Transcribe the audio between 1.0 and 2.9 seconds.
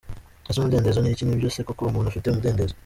ni iki? Ni byo se koko umuntu afite umudendezo?.